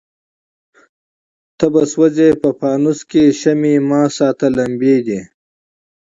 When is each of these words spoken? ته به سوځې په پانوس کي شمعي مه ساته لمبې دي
ته 1.57 1.65
به 1.73 1.81
سوځې 1.91 2.29
په 2.41 2.49
پانوس 2.59 2.99
کي 3.11 3.23
شمعي 3.39 3.75
مه 3.89 4.01
ساته 4.17 4.47
لمبې 4.57 4.97
دي 5.07 5.21